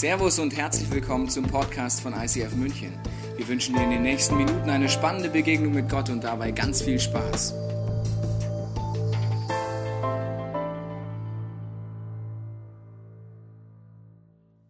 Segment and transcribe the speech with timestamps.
[0.00, 2.98] Servus und herzlich willkommen zum Podcast von ICF München.
[3.36, 6.80] Wir wünschen dir in den nächsten Minuten eine spannende Begegnung mit Gott und dabei ganz
[6.80, 7.52] viel Spaß.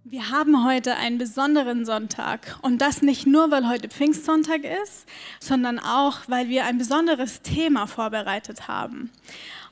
[0.03, 5.07] Wir haben heute einen besonderen Sonntag und das nicht nur, weil heute Pfingstsonntag ist,
[5.39, 9.13] sondern auch, weil wir ein besonderes Thema vorbereitet haben.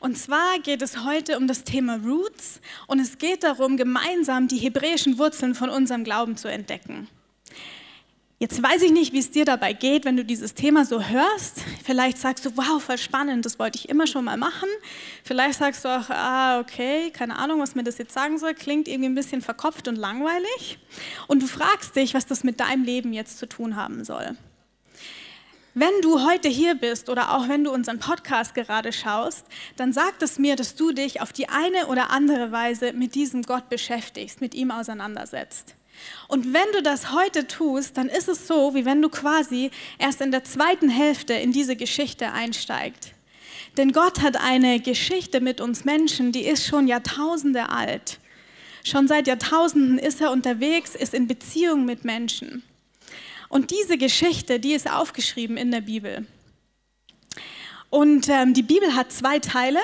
[0.00, 4.58] Und zwar geht es heute um das Thema Roots und es geht darum, gemeinsam die
[4.58, 7.08] hebräischen Wurzeln von unserem Glauben zu entdecken.
[8.40, 11.60] Jetzt weiß ich nicht, wie es dir dabei geht, wenn du dieses Thema so hörst.
[11.82, 14.68] Vielleicht sagst du, wow, voll spannend, das wollte ich immer schon mal machen.
[15.24, 18.86] Vielleicht sagst du auch, ah, okay, keine Ahnung, was mir das jetzt sagen soll, klingt
[18.86, 20.78] irgendwie ein bisschen verkopft und langweilig.
[21.26, 24.36] Und du fragst dich, was das mit deinem Leben jetzt zu tun haben soll.
[25.80, 29.46] Wenn du heute hier bist oder auch wenn du unseren Podcast gerade schaust,
[29.76, 33.42] dann sagt es mir, dass du dich auf die eine oder andere Weise mit diesem
[33.42, 35.76] Gott beschäftigst, mit ihm auseinandersetzt.
[36.26, 39.70] Und wenn du das heute tust, dann ist es so, wie wenn du quasi
[40.00, 43.12] erst in der zweiten Hälfte in diese Geschichte einsteigst.
[43.76, 48.18] Denn Gott hat eine Geschichte mit uns Menschen, die ist schon Jahrtausende alt.
[48.82, 52.64] Schon seit Jahrtausenden ist er unterwegs, ist in Beziehung mit Menschen.
[53.48, 56.26] Und diese Geschichte, die ist aufgeschrieben in der Bibel.
[57.90, 59.80] Und ähm, die Bibel hat zwei Teile,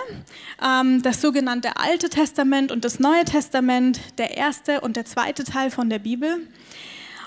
[0.63, 5.71] ähm, das sogenannte Alte Testament und das Neue Testament, der erste und der zweite Teil
[5.71, 6.47] von der Bibel.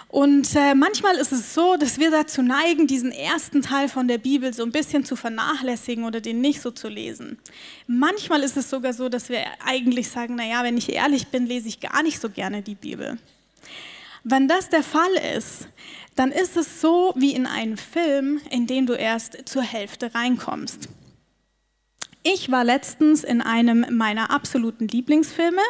[0.09, 4.19] Und äh, manchmal ist es so, dass wir dazu neigen, diesen ersten Teil von der
[4.19, 7.39] Bibel so ein bisschen zu vernachlässigen oder den nicht so zu lesen.
[7.87, 11.67] Manchmal ist es sogar so, dass wir eigentlich sagen, naja, wenn ich ehrlich bin, lese
[11.67, 13.17] ich gar nicht so gerne die Bibel.
[14.23, 15.67] Wenn das der Fall ist,
[16.17, 20.89] dann ist es so wie in einem Film, in den du erst zur Hälfte reinkommst.
[22.23, 25.61] Ich war letztens in einem meiner absoluten Lieblingsfilme,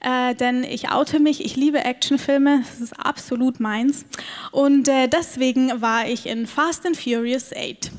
[0.00, 4.04] äh, denn ich oute mich, ich liebe Actionfilme, das ist absolut meins.
[4.52, 7.90] Und äh, deswegen war ich in Fast and Furious 8.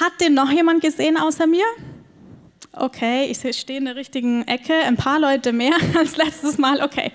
[0.00, 1.64] Hat den noch jemand gesehen außer mir?
[2.76, 6.82] Okay, ich stehe in der richtigen Ecke, ein paar Leute mehr als letztes Mal.
[6.82, 7.10] Okay.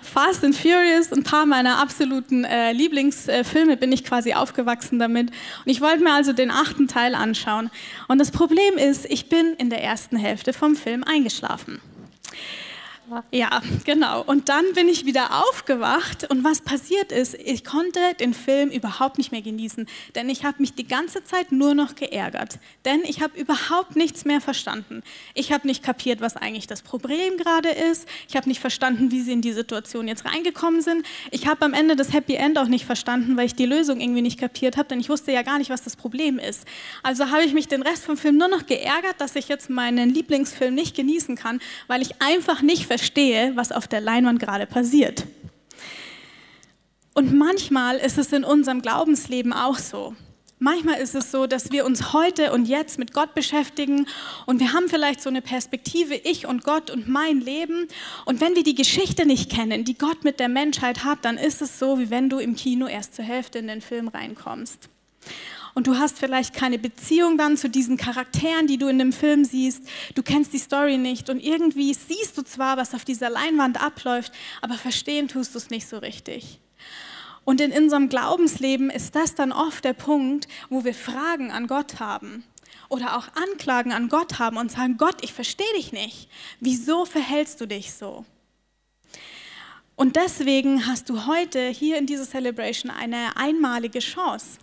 [0.00, 5.30] Fast and Furious, ein paar meiner absoluten äh, Lieblingsfilme bin ich quasi aufgewachsen damit.
[5.30, 7.70] Und ich wollte mir also den achten Teil anschauen.
[8.08, 11.80] Und das Problem ist, ich bin in der ersten Hälfte vom Film eingeschlafen.
[13.30, 14.22] Ja, genau.
[14.22, 19.18] Und dann bin ich wieder aufgewacht und was passiert ist, ich konnte den Film überhaupt
[19.18, 23.20] nicht mehr genießen, denn ich habe mich die ganze Zeit nur noch geärgert, denn ich
[23.20, 25.02] habe überhaupt nichts mehr verstanden.
[25.34, 28.08] Ich habe nicht kapiert, was eigentlich das Problem gerade ist.
[28.28, 31.04] Ich habe nicht verstanden, wie sie in die Situation jetzt reingekommen sind.
[31.30, 34.22] Ich habe am Ende das Happy End auch nicht verstanden, weil ich die Lösung irgendwie
[34.22, 36.64] nicht kapiert habe, denn ich wusste ja gar nicht, was das Problem ist.
[37.02, 40.10] Also habe ich mich den Rest vom Film nur noch geärgert, dass ich jetzt meinen
[40.10, 45.24] Lieblingsfilm nicht genießen kann, weil ich einfach nicht verstehe, was auf der Leinwand gerade passiert.
[47.14, 50.14] Und manchmal ist es in unserem Glaubensleben auch so.
[50.58, 54.06] Manchmal ist es so, dass wir uns heute und jetzt mit Gott beschäftigen
[54.44, 57.88] und wir haben vielleicht so eine Perspektive, ich und Gott und mein Leben.
[58.26, 61.62] Und wenn wir die Geschichte nicht kennen, die Gott mit der Menschheit hat, dann ist
[61.62, 64.90] es so, wie wenn du im Kino erst zur Hälfte in den Film reinkommst
[65.74, 69.44] und du hast vielleicht keine Beziehung dann zu diesen Charakteren, die du in dem Film
[69.44, 69.82] siehst.
[70.14, 74.32] Du kennst die Story nicht und irgendwie siehst du zwar, was auf dieser Leinwand abläuft,
[74.60, 76.60] aber verstehen tust du es nicht so richtig.
[77.44, 81.98] Und in unserem Glaubensleben ist das dann oft der Punkt, wo wir Fragen an Gott
[81.98, 82.44] haben
[82.88, 86.28] oder auch Anklagen an Gott haben und sagen, Gott, ich verstehe dich nicht.
[86.60, 88.24] Wieso verhältst du dich so?
[89.96, 94.58] Und deswegen hast du heute hier in dieser Celebration eine einmalige Chance.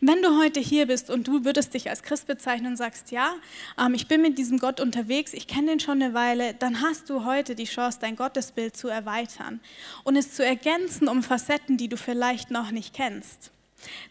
[0.00, 3.34] Wenn du heute hier bist und du würdest dich als Christ bezeichnen und sagst, ja,
[3.78, 7.10] ähm, ich bin mit diesem Gott unterwegs, ich kenne den schon eine Weile, dann hast
[7.10, 9.60] du heute die Chance, dein Gottesbild zu erweitern
[10.04, 13.50] und es zu ergänzen um Facetten, die du vielleicht noch nicht kennst.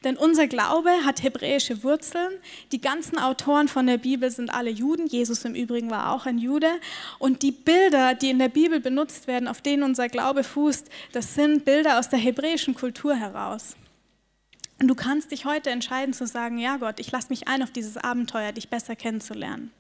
[0.04, 2.34] Denn unser Glaube hat hebräische Wurzeln.
[2.72, 5.08] Die ganzen Autoren von der Bibel sind alle Juden.
[5.08, 6.72] Jesus im Übrigen war auch ein Jude.
[7.20, 11.36] Und die Bilder, die in der Bibel benutzt werden, auf denen unser Glaube fußt, das
[11.36, 13.76] sind Bilder aus der hebräischen Kultur heraus.
[14.84, 17.72] Und du kannst dich heute entscheiden zu sagen, ja Gott, ich lasse mich ein auf
[17.72, 19.72] dieses Abenteuer, dich besser kennenzulernen.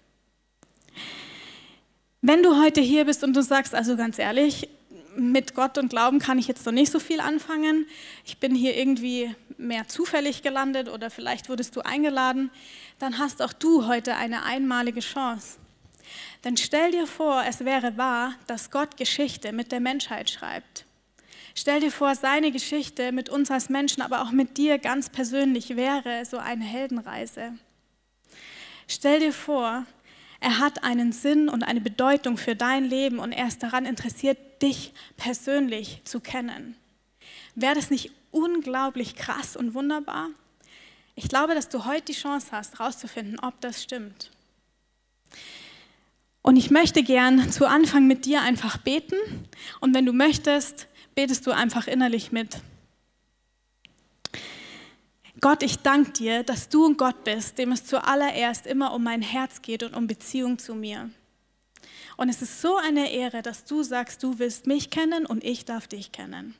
[2.22, 4.70] Wenn du heute hier bist und du sagst, also ganz ehrlich,
[5.18, 7.86] mit Gott und Glauben kann ich jetzt noch nicht so viel anfangen.
[8.24, 12.50] Ich bin hier irgendwie mehr zufällig gelandet oder vielleicht wurdest du eingeladen,
[12.98, 15.58] dann hast auch du heute eine einmalige Chance.
[16.46, 20.86] Denn stell dir vor, es wäre wahr, dass Gott Geschichte mit der Menschheit schreibt.
[21.56, 25.76] Stell dir vor, seine Geschichte mit uns als Menschen, aber auch mit dir ganz persönlich
[25.76, 27.54] wäre so eine Heldenreise.
[28.88, 29.86] Stell dir vor,
[30.40, 34.38] er hat einen Sinn und eine Bedeutung für dein Leben und er ist daran interessiert,
[34.62, 36.76] dich persönlich zu kennen.
[37.56, 40.30] Wäre das nicht unglaublich krass und wunderbar?
[41.16, 44.32] Ich glaube, dass du heute die Chance hast, herauszufinden, ob das stimmt.
[46.42, 49.16] Und ich möchte gern zu Anfang mit dir einfach beten.
[49.80, 52.62] Und wenn du möchtest, betest du einfach innerlich mit.
[55.42, 59.22] Gott, ich danke dir, dass du ein Gott bist, dem es zuallererst immer um mein
[59.22, 61.10] Herz geht und um Beziehung zu mir.
[62.16, 65.66] Und es ist so eine Ehre, dass du sagst, du willst mich kennen und ich
[65.66, 66.56] darf dich kennen.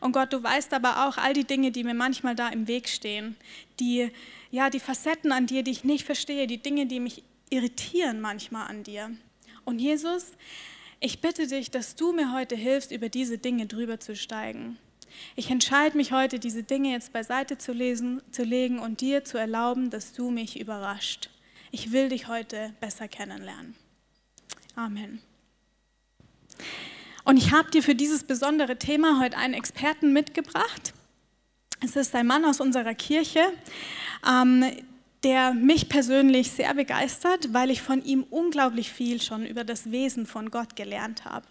[0.00, 2.88] Und Gott, du weißt aber auch all die Dinge, die mir manchmal da im Weg
[2.88, 3.36] stehen,
[3.80, 4.10] die,
[4.50, 8.68] ja, die Facetten an dir, die ich nicht verstehe, die Dinge, die mich irritieren manchmal
[8.68, 9.10] an dir.
[9.64, 10.32] Und Jesus,
[11.04, 14.78] ich bitte dich, dass du mir heute hilfst, über diese Dinge drüber zu steigen.
[15.36, 19.36] Ich entscheide mich heute, diese Dinge jetzt beiseite zu, lesen, zu legen und dir zu
[19.36, 21.28] erlauben, dass du mich überrascht.
[21.70, 23.74] Ich will dich heute besser kennenlernen.
[24.76, 25.20] Amen.
[27.24, 30.94] Und ich habe dir für dieses besondere Thema heute einen Experten mitgebracht.
[31.82, 33.42] Es ist ein Mann aus unserer Kirche,
[34.26, 34.64] ähm,
[35.24, 40.26] der mich persönlich sehr begeistert, weil ich von ihm unglaublich viel schon über das Wesen
[40.26, 41.46] von Gott gelernt habe.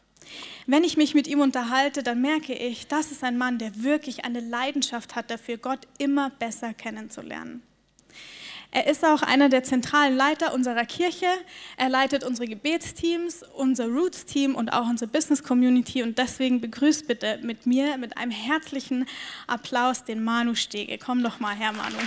[0.68, 4.24] Wenn ich mich mit ihm unterhalte, dann merke ich, das ist ein Mann, der wirklich
[4.24, 7.64] eine Leidenschaft hat dafür, Gott immer besser kennenzulernen.
[8.76, 11.28] Er ist auch einer der zentralen Leiter unserer Kirche.
[11.78, 16.02] Er leitet unsere Gebetsteams, unser Roots-Team und auch unsere Business-Community.
[16.02, 19.06] Und deswegen begrüßt bitte mit mir mit einem herzlichen
[19.46, 20.98] Applaus den Manu Stege.
[20.98, 21.98] Komm doch mal her, Manu.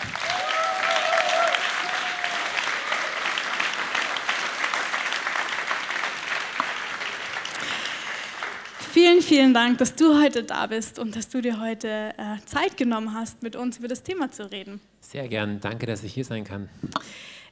[8.97, 12.79] Vielen, vielen Dank, dass du heute da bist und dass du dir heute äh, Zeit
[12.79, 14.81] genommen hast, mit uns über das Thema zu reden.
[15.03, 15.61] Sehr gern.
[15.61, 16.71] Danke, dass ich hier sein kann.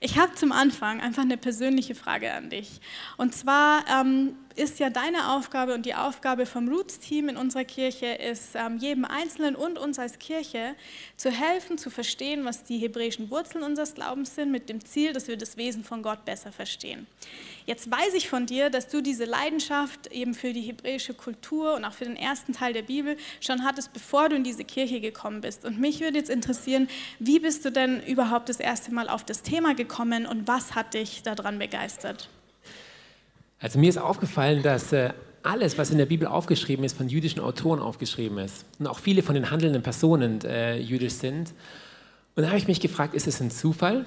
[0.00, 2.80] Ich habe zum Anfang einfach eine persönliche Frage an dich.
[3.18, 8.06] Und zwar ähm, ist ja deine Aufgabe und die Aufgabe vom Roots-Team in unserer Kirche
[8.06, 10.74] ist, ähm, jedem Einzelnen und uns als Kirche
[11.16, 15.28] zu helfen, zu verstehen, was die hebräischen Wurzeln unseres Glaubens sind, mit dem Ziel, dass
[15.28, 17.06] wir das Wesen von Gott besser verstehen.
[17.66, 21.84] Jetzt weiß ich von dir, dass du diese Leidenschaft eben für die hebräische Kultur und
[21.84, 25.40] auch für den ersten Teil der Bibel schon hattest, bevor du in diese Kirche gekommen
[25.40, 25.64] bist.
[25.64, 29.42] Und mich würde jetzt interessieren, wie bist du denn überhaupt das erste Mal auf das
[29.42, 32.28] Thema gekommen und was hat dich daran begeistert?
[33.64, 37.40] Also mir ist aufgefallen, dass äh, alles, was in der Bibel aufgeschrieben ist, von jüdischen
[37.40, 38.66] Autoren aufgeschrieben ist.
[38.78, 41.54] Und auch viele von den handelnden Personen äh, jüdisch sind.
[42.36, 44.04] Und da habe ich mich gefragt, ist es ein Zufall?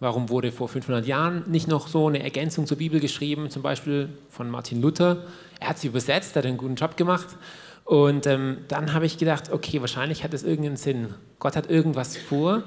[0.00, 4.08] Warum wurde vor 500 Jahren nicht noch so eine Ergänzung zur Bibel geschrieben, zum Beispiel
[4.30, 5.22] von Martin Luther?
[5.60, 7.36] Er hat sie übersetzt, hat einen guten Job gemacht.
[7.84, 11.14] Und ähm, dann habe ich gedacht, okay, wahrscheinlich hat es irgendeinen Sinn.
[11.38, 12.64] Gott hat irgendwas vor,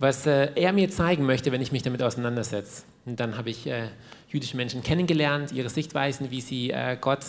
[0.00, 2.84] was äh, er mir zeigen möchte, wenn ich mich damit auseinandersetze.
[3.04, 3.88] Und dann habe ich äh,
[4.30, 7.24] jüdische Menschen kennengelernt, ihre Sichtweisen, wie sie äh, Gott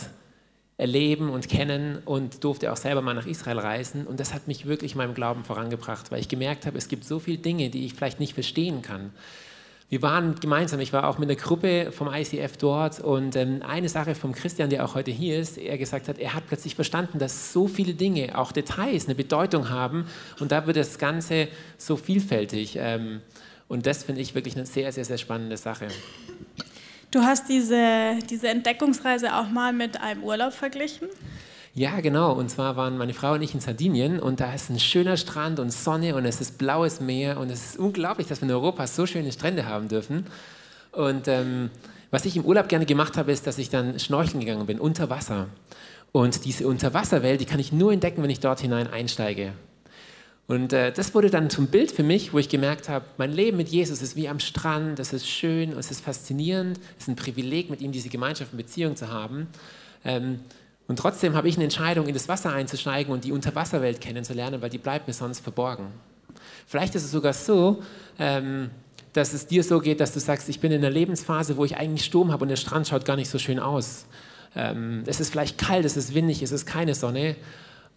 [0.77, 4.07] erleben und kennen und durfte auch selber mal nach Israel reisen.
[4.07, 7.03] Und das hat mich wirklich in meinem Glauben vorangebracht, weil ich gemerkt habe, es gibt
[7.03, 9.11] so viele Dinge, die ich vielleicht nicht verstehen kann.
[9.91, 13.89] Wir waren gemeinsam, ich war auch mit einer Gruppe vom ICF dort und ähm, eine
[13.89, 17.19] Sache vom Christian, der auch heute hier ist, er gesagt hat, er hat plötzlich verstanden,
[17.19, 20.05] dass so viele Dinge, auch Details, eine Bedeutung haben
[20.39, 22.77] und da wird das Ganze so vielfältig.
[22.79, 23.19] Ähm,
[23.67, 25.89] und das finde ich wirklich eine sehr, sehr, sehr spannende Sache.
[27.11, 31.09] Du hast diese, diese Entdeckungsreise auch mal mit einem Urlaub verglichen?
[31.73, 32.33] Ja, genau.
[32.33, 35.57] Und zwar waren meine Frau und ich in Sardinien und da ist ein schöner Strand
[35.59, 38.87] und Sonne und es ist blaues Meer und es ist unglaublich, dass wir in Europa
[38.87, 40.25] so schöne Strände haben dürfen.
[40.91, 41.69] Und ähm,
[42.09, 45.09] was ich im Urlaub gerne gemacht habe, ist, dass ich dann schnorcheln gegangen bin, unter
[45.09, 45.47] Wasser.
[46.11, 49.53] Und diese Unterwasserwelt, die kann ich nur entdecken, wenn ich dort hinein einsteige.
[50.47, 53.55] Und äh, das wurde dann zum Bild für mich, wo ich gemerkt habe, mein Leben
[53.55, 57.15] mit Jesus ist wie am Strand, es ist schön, es ist faszinierend, es ist ein
[57.15, 59.47] Privileg, mit ihm diese Gemeinschaft und Beziehung zu haben.
[60.03, 60.41] Ähm,
[60.91, 64.69] und trotzdem habe ich eine Entscheidung, in das Wasser einzusteigen und die Unterwasserwelt kennenzulernen, weil
[64.69, 65.87] die bleibt mir sonst verborgen.
[66.67, 67.81] Vielleicht ist es sogar so,
[68.19, 68.71] ähm,
[69.13, 71.77] dass es dir so geht, dass du sagst, ich bin in einer Lebensphase, wo ich
[71.77, 74.03] eigentlich Sturm habe und der Strand schaut gar nicht so schön aus.
[74.53, 77.37] Ähm, es ist vielleicht kalt, es ist windig, es ist keine Sonne.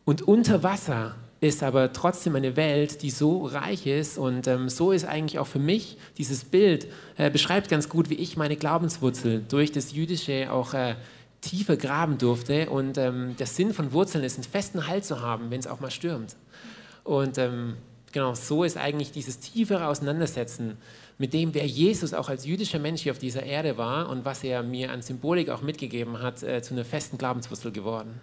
[0.05, 4.19] Und unter Wasser ist aber trotzdem eine Welt, die so reich ist.
[4.19, 6.87] Und ähm, so ist eigentlich auch für mich dieses Bild,
[7.17, 10.95] äh, beschreibt ganz gut, wie ich meine Glaubenswurzel durch das Jüdische auch äh,
[11.45, 12.71] tiefer graben durfte.
[12.71, 15.81] Und ähm, der Sinn von Wurzeln ist, einen festen Halt zu haben, wenn es auch
[15.81, 16.37] mal stürmt.
[17.05, 17.77] Und ähm,
[18.13, 20.79] genau so ist eigentlich dieses tiefere Auseinandersetzen
[21.19, 24.43] mit dem, wer Jesus auch als jüdischer Mensch hier auf dieser Erde war und was
[24.43, 28.21] er mir an Symbolik auch mitgegeben hat, äh, zu einer festen Glaubenswurzel geworden.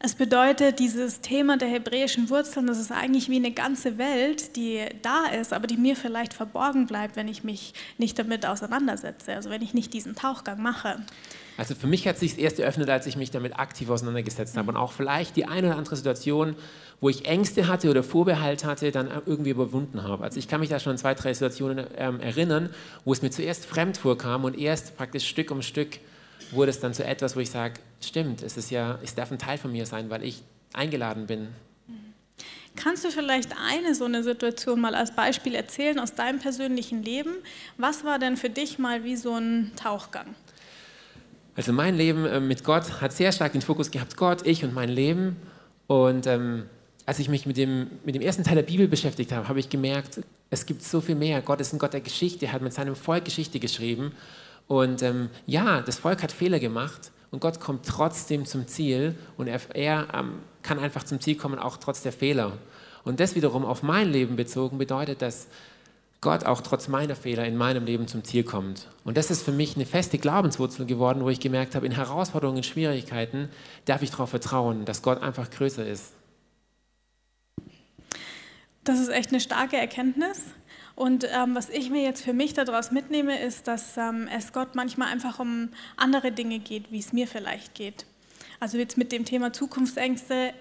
[0.00, 4.84] Es bedeutet, dieses Thema der hebräischen Wurzeln, das ist eigentlich wie eine ganze Welt, die
[5.02, 9.50] da ist, aber die mir vielleicht verborgen bleibt, wenn ich mich nicht damit auseinandersetze, also
[9.50, 11.02] wenn ich nicht diesen Tauchgang mache.
[11.58, 14.76] Also für mich hat sich erst eröffnet, als ich mich damit aktiv auseinandergesetzt habe und
[14.76, 16.54] auch vielleicht die eine oder andere Situation,
[17.00, 20.22] wo ich Ängste hatte oder Vorbehalt hatte, dann irgendwie überwunden habe.
[20.22, 22.70] Also ich kann mich da schon an zwei, drei Situationen ähm, erinnern,
[23.04, 25.98] wo es mir zuerst fremd vorkam und erst praktisch Stück um Stück
[26.52, 29.38] wurde es dann zu etwas, wo ich sage, stimmt, es ist ja, es darf ein
[29.40, 31.48] Teil von mir sein, weil ich eingeladen bin.
[32.76, 37.32] Kannst du vielleicht eine so eine Situation mal als Beispiel erzählen aus deinem persönlichen Leben?
[37.76, 40.36] Was war denn für dich mal wie so ein Tauchgang?
[41.58, 44.72] Also mein Leben äh, mit Gott hat sehr stark den Fokus gehabt, Gott, ich und
[44.72, 45.34] mein Leben.
[45.88, 46.66] Und ähm,
[47.04, 49.68] als ich mich mit dem, mit dem ersten Teil der Bibel beschäftigt habe, habe ich
[49.68, 51.42] gemerkt, es gibt so viel mehr.
[51.42, 54.12] Gott ist ein Gott der Geschichte, er hat mit seinem Volk Geschichte geschrieben.
[54.68, 59.48] Und ähm, ja, das Volk hat Fehler gemacht und Gott kommt trotzdem zum Ziel und
[59.48, 62.52] er, er ähm, kann einfach zum Ziel kommen, auch trotz der Fehler.
[63.02, 65.48] Und das wiederum auf mein Leben bezogen bedeutet, dass
[66.20, 68.88] Gott auch trotz meiner Fehler in meinem Leben zum Ziel kommt.
[69.04, 72.58] Und das ist für mich eine feste Glaubenswurzel geworden, wo ich gemerkt habe, in Herausforderungen,
[72.58, 73.48] in Schwierigkeiten
[73.84, 76.12] darf ich darauf vertrauen, dass Gott einfach größer ist.
[78.82, 80.42] Das ist echt eine starke Erkenntnis.
[80.96, 84.74] Und ähm, was ich mir jetzt für mich daraus mitnehme, ist, dass ähm, es Gott
[84.74, 88.06] manchmal einfach um andere Dinge geht, wie es mir vielleicht geht.
[88.58, 90.52] Also jetzt mit dem Thema Zukunftsängste.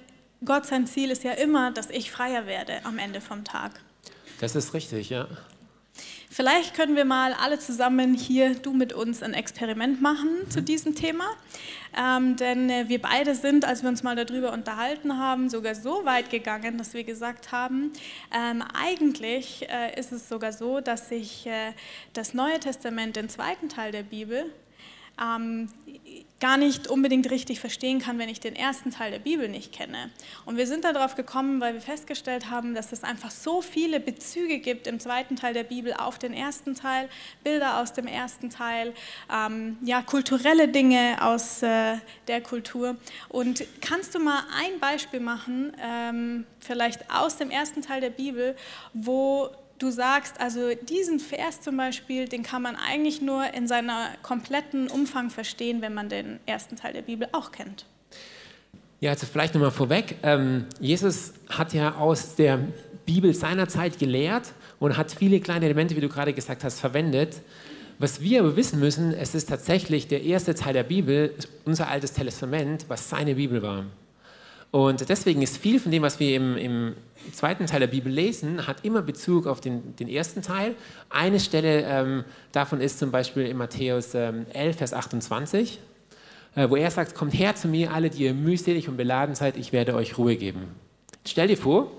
[0.45, 3.79] Gott sein Ziel ist ja immer, dass ich freier werde am Ende vom Tag.
[4.39, 5.27] Das ist richtig, ja.
[6.29, 10.51] Vielleicht können wir mal alle zusammen hier, du mit uns, ein Experiment machen mhm.
[10.51, 11.25] zu diesem Thema.
[11.97, 16.05] Ähm, denn äh, wir beide sind, als wir uns mal darüber unterhalten haben, sogar so
[16.05, 17.91] weit gegangen, dass wir gesagt haben,
[18.31, 21.71] ähm, eigentlich äh, ist es sogar so, dass sich äh,
[22.13, 24.51] das Neue Testament, den zweiten Teil der Bibel,
[25.21, 25.69] ähm,
[26.39, 30.11] gar nicht unbedingt richtig verstehen kann, wenn ich den ersten Teil der Bibel nicht kenne.
[30.45, 34.59] Und wir sind darauf gekommen, weil wir festgestellt haben, dass es einfach so viele Bezüge
[34.59, 37.09] gibt im zweiten Teil der Bibel auf den ersten Teil,
[37.43, 38.93] Bilder aus dem ersten Teil,
[39.33, 41.95] ähm, ja, kulturelle Dinge aus äh,
[42.27, 42.97] der Kultur.
[43.29, 48.55] Und kannst du mal ein Beispiel machen, ähm, vielleicht aus dem ersten Teil der Bibel,
[48.93, 54.09] wo du sagst, also diesen Vers zum Beispiel, den kann man eigentlich nur in seiner
[54.21, 57.85] kompletten Umfang verstehen, wenn man den ersten Teil der Bibel auch kennt.
[58.99, 60.17] Ja, also vielleicht nochmal vorweg.
[60.23, 62.59] Ähm, Jesus hat ja aus der
[63.05, 67.41] Bibel seiner Zeit gelehrt und hat viele kleine Elemente, wie du gerade gesagt hast, verwendet.
[67.99, 71.33] Was wir aber wissen müssen, es ist tatsächlich der erste Teil der Bibel,
[71.65, 73.85] unser altes Testament, was seine Bibel war.
[74.71, 76.93] Und deswegen ist viel von dem, was wir im, im
[77.31, 80.75] zweiten Teil der Bibel lesen, hat immer Bezug auf den, den ersten Teil.
[81.09, 85.79] Eine Stelle ähm, davon ist zum Beispiel in Matthäus ähm, 11, Vers 28,
[86.55, 89.57] äh, wo er sagt, kommt her zu mir, alle, die ihr mühselig und beladen seid,
[89.57, 90.67] ich werde euch Ruhe geben.
[91.25, 91.91] Stell dir vor,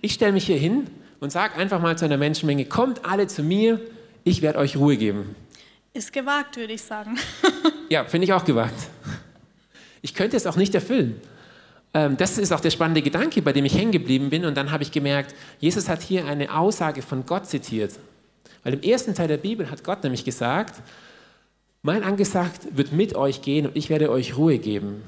[0.00, 0.88] ich stelle mich hier hin
[1.20, 3.80] und sage einfach mal zu einer Menschenmenge, kommt alle zu mir,
[4.22, 5.34] ich werde euch Ruhe geben.
[5.92, 7.18] Ist gewagt, würde ich sagen.
[7.88, 8.74] ja, finde ich auch gewagt.
[10.02, 11.20] Ich könnte es auch nicht erfüllen.
[11.96, 14.44] Ähm, das ist auch der spannende Gedanke, bei dem ich hängen geblieben bin.
[14.44, 17.92] Und dann habe ich gemerkt, Jesus hat hier eine Aussage von Gott zitiert.
[18.62, 20.74] Weil im ersten Teil der Bibel hat Gott nämlich gesagt,
[21.80, 25.02] mein Angesagt wird mit euch gehen und ich werde euch Ruhe geben.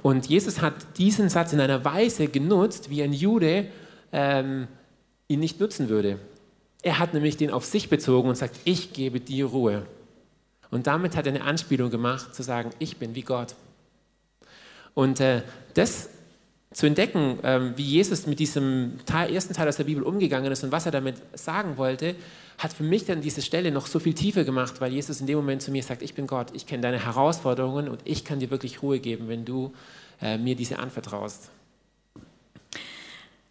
[0.00, 3.66] Und Jesus hat diesen Satz in einer Weise genutzt, wie ein Jude
[4.10, 4.68] ähm,
[5.26, 6.18] ihn nicht nutzen würde.
[6.82, 9.82] Er hat nämlich den auf sich bezogen und sagt, ich gebe dir Ruhe.
[10.70, 13.54] Und damit hat er eine Anspielung gemacht, zu sagen, ich bin wie Gott.
[14.94, 15.42] Und äh,
[15.74, 16.10] das
[16.72, 20.62] zu entdecken, ähm, wie Jesus mit diesem Teil, ersten Teil aus der Bibel umgegangen ist
[20.64, 22.14] und was er damit sagen wollte,
[22.58, 25.38] hat für mich dann diese Stelle noch so viel tiefer gemacht, weil Jesus in dem
[25.38, 28.50] Moment zu mir sagt, ich bin Gott, ich kenne deine Herausforderungen und ich kann dir
[28.50, 29.72] wirklich Ruhe geben, wenn du
[30.20, 31.50] äh, mir diese anvertraust.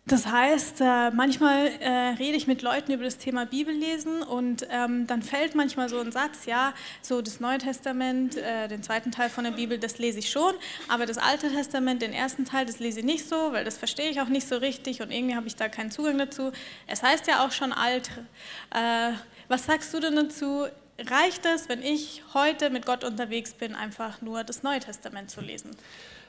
[0.08, 5.06] Das heißt, äh, manchmal äh, rede ich mit Leuten über das Thema Bibellesen und ähm,
[5.06, 9.30] dann fällt manchmal so ein Satz, ja, so das Neue Testament, äh, den zweiten Teil
[9.30, 10.54] von der Bibel, das lese ich schon,
[10.88, 14.10] aber das Alte Testament, den ersten Teil, das lese ich nicht so, weil das verstehe
[14.10, 16.54] ich auch nicht so richtig und irgendwie habe ich da keinen Zugang dazu.
[16.88, 18.10] Es heißt ja auch schon alt.
[19.50, 20.68] Was sagst du denn dazu?
[21.00, 25.42] Reicht es, wenn ich heute mit Gott unterwegs bin, einfach nur das Neue Testament zu
[25.42, 25.72] lesen?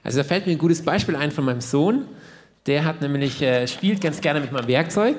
[0.02, 2.08] Also da fällt mir ein gutes Beispiel ein von meinem Sohn.
[2.68, 5.16] Der hat nämlich, äh, spielt ganz gerne mit meinem Werkzeug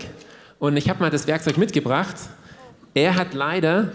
[0.59, 2.15] und ich habe mal das Werkzeug mitgebracht.
[2.93, 3.91] Er hat leider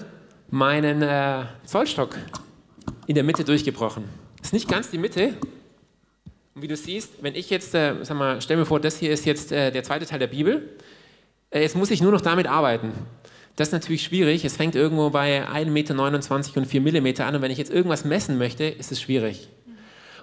[0.51, 2.19] meinen äh, Zollstock
[3.07, 4.07] in der Mitte durchgebrochen.
[4.43, 5.35] Ist nicht ganz die Mitte.
[6.57, 9.13] Und wie du siehst, wenn ich jetzt, äh, sag mal, stell mir vor, das hier
[9.13, 10.71] ist jetzt äh, der zweite Teil der Bibel.
[11.51, 12.91] Äh, jetzt muss ich nur noch damit arbeiten.
[13.55, 14.45] Das ist natürlich schwierig.
[14.45, 17.37] Es fängt irgendwo bei 1,29 Meter und 4 mm an.
[17.37, 19.49] Und wenn ich jetzt irgendwas messen möchte, ist es schwierig.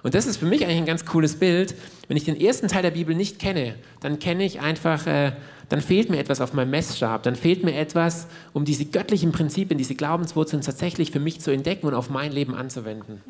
[0.02, 1.74] Und das ist für mich eigentlich ein ganz cooles Bild.
[2.08, 5.32] Wenn ich den ersten Teil der Bibel nicht kenne, dann kenne ich einfach, äh,
[5.68, 9.78] dann fehlt mir etwas auf meinem Messstab, dann fehlt mir etwas, um diese göttlichen Prinzipien,
[9.78, 13.22] diese Glaubenswurzeln tatsächlich für mich zu entdecken und auf mein Leben anzuwenden.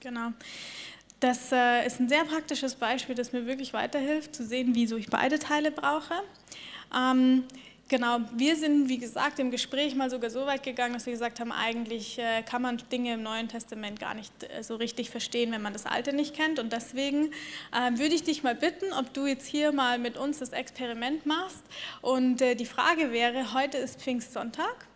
[0.00, 0.32] Genau.
[1.20, 5.08] Das äh, ist ein sehr praktisches Beispiel, das mir wirklich weiterhilft, zu sehen, wieso ich
[5.10, 6.14] beide Teile brauche.
[6.96, 7.44] Ähm,
[7.90, 11.40] Genau, wir sind, wie gesagt, im Gespräch mal sogar so weit gegangen, dass wir gesagt
[11.40, 15.50] haben, eigentlich äh, kann man Dinge im Neuen Testament gar nicht äh, so richtig verstehen,
[15.50, 16.60] wenn man das Alte nicht kennt.
[16.60, 17.32] Und deswegen
[17.72, 21.26] äh, würde ich dich mal bitten, ob du jetzt hier mal mit uns das Experiment
[21.26, 21.64] machst.
[22.00, 24.86] Und äh, die Frage wäre, heute ist Pfingstsonntag.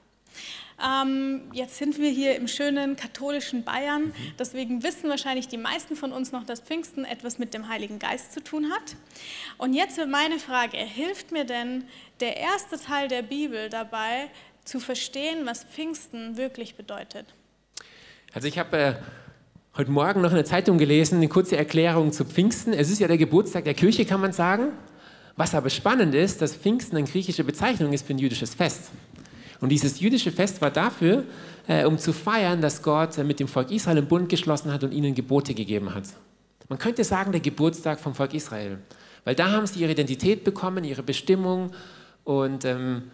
[0.82, 6.12] Ähm, jetzt sind wir hier im schönen katholischen Bayern, deswegen wissen wahrscheinlich die meisten von
[6.12, 8.96] uns noch, dass Pfingsten etwas mit dem Heiligen Geist zu tun hat.
[9.56, 11.84] Und jetzt wird meine Frage, hilft mir denn
[12.24, 14.30] der erste Teil der Bibel dabei,
[14.64, 17.26] zu verstehen, was Pfingsten wirklich bedeutet?
[18.32, 18.94] Also ich habe äh,
[19.76, 22.72] heute Morgen noch in der Zeitung gelesen, eine kurze Erklärung zu Pfingsten.
[22.72, 24.72] Es ist ja der Geburtstag der Kirche, kann man sagen.
[25.36, 28.90] Was aber spannend ist, dass Pfingsten eine griechische Bezeichnung ist für ein jüdisches Fest.
[29.60, 31.24] Und dieses jüdische Fest war dafür,
[31.68, 34.82] äh, um zu feiern, dass Gott äh, mit dem Volk Israel einen Bund geschlossen hat
[34.82, 36.04] und ihnen Gebote gegeben hat.
[36.70, 38.78] Man könnte sagen, der Geburtstag vom Volk Israel.
[39.24, 41.70] Weil da haben sie ihre Identität bekommen, ihre Bestimmung.
[42.24, 43.10] Und ähm,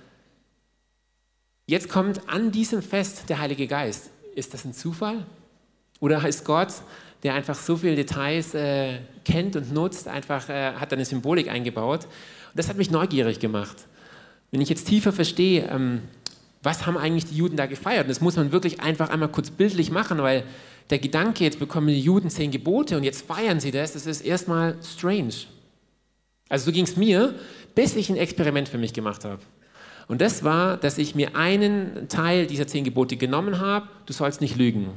[1.67, 4.11] jetzt kommt an diesem Fest der Heilige Geist.
[4.35, 5.27] Ist das ein Zufall?
[5.99, 6.73] Oder ist Gott,
[7.23, 12.05] der einfach so viele Details äh, kennt und nutzt, einfach äh, hat eine Symbolik eingebaut?
[12.05, 13.77] Und das hat mich neugierig gemacht.
[14.51, 16.03] Wenn ich jetzt tiefer verstehe, ähm,
[16.63, 18.05] was haben eigentlich die Juden da gefeiert?
[18.05, 20.45] Und das muss man wirklich einfach einmal kurz bildlich machen, weil
[20.91, 24.23] der Gedanke, jetzt bekommen die Juden zehn Gebote und jetzt feiern sie das, das ist
[24.23, 25.35] erstmal strange.
[26.49, 27.35] Also so ging es mir,
[27.75, 29.41] bis ich ein Experiment für mich gemacht habe.
[30.09, 34.41] Und das war, dass ich mir einen Teil dieser zehn Gebote genommen habe, du sollst
[34.41, 34.89] nicht lügen.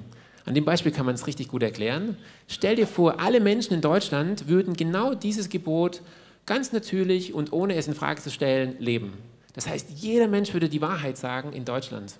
[0.45, 2.17] An dem Beispiel kann man es richtig gut erklären.
[2.47, 6.01] Stell dir vor, alle Menschen in Deutschland würden genau dieses Gebot
[6.45, 9.13] ganz natürlich und ohne es in Frage zu stellen leben.
[9.53, 12.15] Das heißt, jeder Mensch würde die Wahrheit sagen in Deutschland.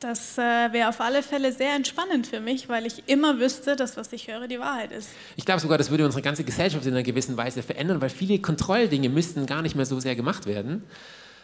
[0.00, 3.96] Das äh, wäre auf alle Fälle sehr entspannend für mich, weil ich immer wüsste, dass
[3.96, 5.10] was ich höre die Wahrheit ist.
[5.36, 8.38] Ich glaube sogar, das würde unsere ganze Gesellschaft in einer gewissen Weise verändern, weil viele
[8.38, 10.84] Kontrolldinge müssten gar nicht mehr so sehr gemacht werden.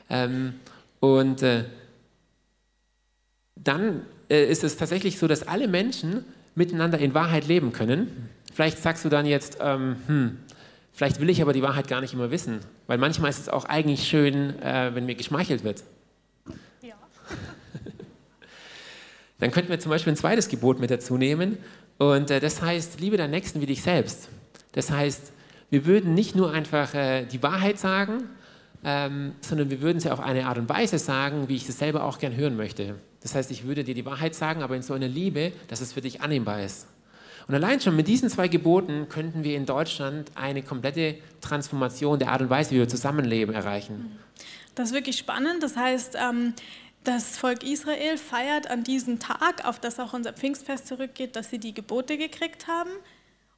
[0.08, 0.54] Ähm,
[1.00, 1.64] und äh,
[3.56, 8.28] dann äh, ist es tatsächlich so, dass alle Menschen miteinander in Wahrheit leben können.
[8.52, 10.38] Vielleicht sagst du dann jetzt, ähm, hm,
[10.94, 13.64] Vielleicht will ich aber die Wahrheit gar nicht immer wissen, weil manchmal ist es auch
[13.64, 15.82] eigentlich schön, äh, wenn mir geschmeichelt wird.
[19.44, 21.58] Dann könnten wir zum Beispiel ein zweites Gebot mit dazu nehmen
[21.98, 24.30] und äh, das heißt, liebe deinen Nächsten wie dich selbst.
[24.72, 25.32] Das heißt,
[25.68, 28.24] wir würden nicht nur einfach äh, die Wahrheit sagen,
[28.84, 32.04] ähm, sondern wir würden sie auf eine Art und Weise sagen, wie ich es selber
[32.04, 32.94] auch gern hören möchte.
[33.20, 35.92] Das heißt, ich würde dir die Wahrheit sagen, aber in so einer Liebe, dass es
[35.92, 36.86] für dich annehmbar ist.
[37.46, 42.28] Und allein schon mit diesen zwei Geboten könnten wir in Deutschland eine komplette Transformation der
[42.30, 44.18] Art und Weise, wie wir zusammenleben, erreichen.
[44.74, 45.62] Das ist wirklich spannend.
[45.62, 46.54] Das heißt, ähm,
[47.04, 51.58] das Volk Israel feiert an diesem Tag, auf das auch unser Pfingstfest zurückgeht, dass sie
[51.58, 52.90] die Gebote gekriegt haben.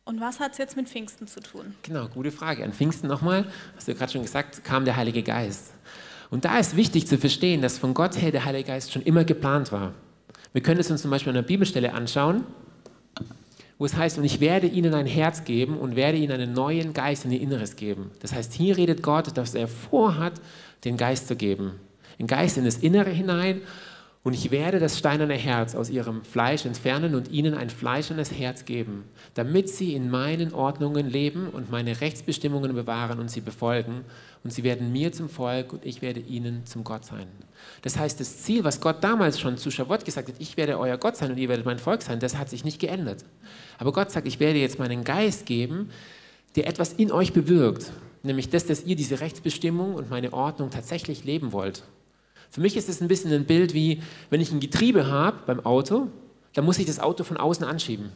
[0.04, 1.74] Und was hat es jetzt mit Pfingsten zu tun?
[1.82, 2.62] Genau, gute Frage.
[2.64, 5.72] An Pfingsten nochmal, hast du gerade schon gesagt, kam der Heilige Geist.
[6.30, 9.24] Und da ist wichtig zu verstehen, dass von Gott her der Heilige Geist schon immer
[9.24, 9.94] geplant war.
[10.52, 12.44] Wir können es uns zum Beispiel an einer Bibelstelle anschauen
[13.78, 16.94] wo es heißt, und ich werde ihnen ein Herz geben und werde ihnen einen neuen
[16.94, 18.10] Geist in ihr Inneres geben.
[18.20, 20.34] Das heißt, hier redet Gott, dass er vorhat,
[20.84, 21.72] den Geist zu geben.
[22.18, 23.62] Den Geist in das Innere hinein
[24.26, 28.64] und ich werde das steinerne Herz aus ihrem Fleisch entfernen und ihnen ein fleischernes Herz
[28.64, 34.04] geben, damit sie in meinen Ordnungen leben und meine Rechtsbestimmungen bewahren und sie befolgen.
[34.42, 37.28] Und sie werden mir zum Volk und ich werde ihnen zum Gott sein.
[37.82, 40.96] Das heißt, das Ziel, was Gott damals schon zu Schavot gesagt hat, ich werde euer
[40.96, 43.24] Gott sein und ihr werdet mein Volk sein, das hat sich nicht geändert.
[43.78, 45.90] Aber Gott sagt, ich werde jetzt meinen Geist geben,
[46.56, 47.92] der etwas in euch bewirkt,
[48.24, 51.84] nämlich das, dass ihr diese Rechtsbestimmung und meine Ordnung tatsächlich leben wollt.
[52.56, 55.60] Für mich ist es ein bisschen ein Bild wie, wenn ich ein Getriebe habe beim
[55.66, 56.06] Auto,
[56.54, 58.12] dann muss ich das Auto von außen anschieben.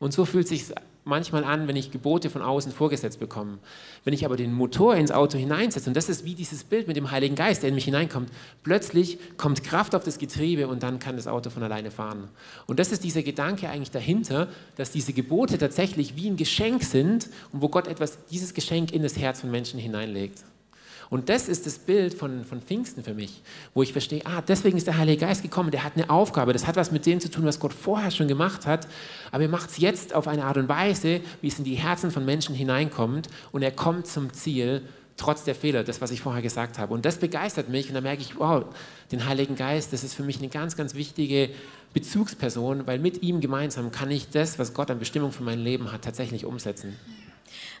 [0.00, 3.58] Und so fühlt es sich manchmal an, wenn ich Gebote von außen vorgesetzt bekomme.
[4.02, 6.96] Wenn ich aber den Motor ins Auto hineinsetze, und das ist wie dieses Bild mit
[6.96, 8.30] dem Heiligen Geist, der in mich hineinkommt,
[8.64, 12.26] plötzlich kommt Kraft auf das Getriebe und dann kann das Auto von alleine fahren.
[12.66, 17.28] Und das ist dieser Gedanke eigentlich dahinter, dass diese Gebote tatsächlich wie ein Geschenk sind
[17.52, 20.42] und wo Gott etwas, dieses Geschenk in das Herz von Menschen hineinlegt.
[21.14, 23.40] Und das ist das Bild von, von Pfingsten für mich,
[23.72, 26.66] wo ich verstehe, ah, deswegen ist der Heilige Geist gekommen, der hat eine Aufgabe, das
[26.66, 28.88] hat was mit dem zu tun, was Gott vorher schon gemacht hat,
[29.30, 32.10] aber er macht es jetzt auf eine Art und Weise, wie es in die Herzen
[32.10, 34.82] von Menschen hineinkommt und er kommt zum Ziel,
[35.16, 36.92] trotz der Fehler, das, was ich vorher gesagt habe.
[36.92, 38.64] Und das begeistert mich und da merke ich, wow,
[39.12, 41.50] den Heiligen Geist, das ist für mich eine ganz, ganz wichtige
[41.92, 45.92] Bezugsperson, weil mit ihm gemeinsam kann ich das, was Gott an Bestimmung für mein Leben
[45.92, 46.96] hat, tatsächlich umsetzen.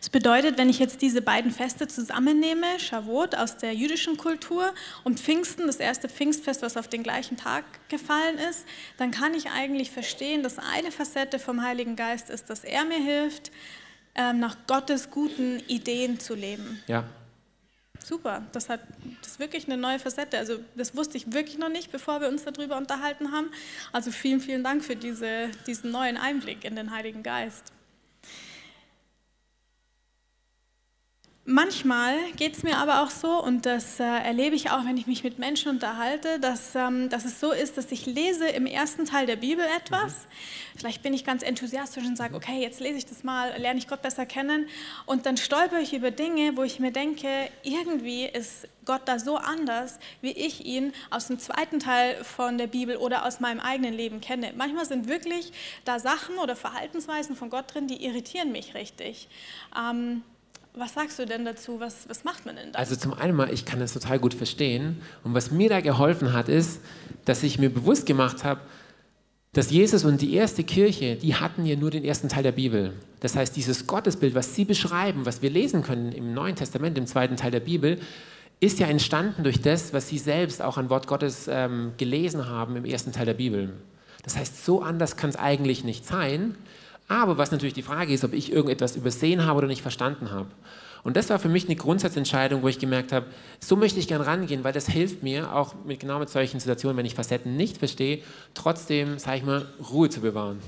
[0.04, 5.18] Das bedeutet, wenn ich jetzt diese beiden Feste zusammennehme, Shavuot aus der jüdischen Kultur und
[5.18, 8.66] Pfingsten, das erste Pfingstfest, was auf den gleichen Tag gefallen ist,
[8.98, 12.98] dann kann ich eigentlich verstehen, dass eine Facette vom Heiligen Geist ist, dass er mir
[12.98, 13.50] hilft,
[14.14, 16.82] ähm, nach Gottes guten Ideen zu leben.
[16.86, 17.04] Ja.
[17.98, 18.80] Super, das, hat,
[19.22, 20.36] das ist wirklich eine neue Facette.
[20.36, 23.50] Also das wusste ich wirklich noch nicht, bevor wir uns darüber unterhalten haben.
[23.90, 27.73] Also vielen, vielen Dank für diese, diesen neuen Einblick in den Heiligen Geist.
[31.46, 35.06] Manchmal geht es mir aber auch so, und das äh, erlebe ich auch, wenn ich
[35.06, 39.04] mich mit Menschen unterhalte, dass, ähm, dass es so ist, dass ich lese im ersten
[39.04, 40.12] Teil der Bibel etwas.
[40.12, 40.78] Mhm.
[40.78, 43.88] Vielleicht bin ich ganz enthusiastisch und sage, okay, jetzt lese ich das mal, lerne ich
[43.88, 44.70] Gott besser kennen.
[45.04, 47.28] Und dann stolper ich über Dinge, wo ich mir denke,
[47.62, 52.68] irgendwie ist Gott da so anders, wie ich ihn aus dem zweiten Teil von der
[52.68, 54.54] Bibel oder aus meinem eigenen Leben kenne.
[54.56, 55.52] Manchmal sind wirklich
[55.84, 59.28] da Sachen oder Verhaltensweisen von Gott drin, die irritieren mich richtig.
[59.78, 60.22] Ähm,
[60.76, 61.78] was sagst du denn dazu?
[61.78, 62.78] Was, was macht man denn da?
[62.78, 65.00] Also zum einen mal, ich kann das total gut verstehen.
[65.22, 66.80] Und was mir da geholfen hat, ist,
[67.24, 68.60] dass ich mir bewusst gemacht habe,
[69.52, 72.92] dass Jesus und die erste Kirche, die hatten ja nur den ersten Teil der Bibel.
[73.20, 77.06] Das heißt, dieses Gottesbild, was sie beschreiben, was wir lesen können im Neuen Testament, im
[77.06, 78.00] zweiten Teil der Bibel,
[78.58, 82.74] ist ja entstanden durch das, was sie selbst auch an Wort Gottes ähm, gelesen haben
[82.74, 83.74] im ersten Teil der Bibel.
[84.24, 86.56] Das heißt, so anders kann es eigentlich nicht sein.
[87.08, 90.48] Aber was natürlich die Frage ist, ob ich irgendetwas übersehen habe oder nicht verstanden habe.
[91.02, 93.26] Und das war für mich eine Grundsatzentscheidung, wo ich gemerkt habe,
[93.60, 96.96] so möchte ich gern rangehen, weil das hilft mir, auch mit genau mit solchen Situationen,
[96.96, 98.22] wenn ich Facetten nicht verstehe,
[98.54, 100.60] trotzdem, sage ich mal, Ruhe zu bewahren.